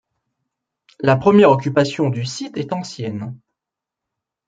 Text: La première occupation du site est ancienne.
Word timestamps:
La 0.99 1.15
première 1.15 1.51
occupation 1.51 2.09
du 2.09 2.25
site 2.25 2.57
est 2.57 2.73
ancienne. 2.73 3.37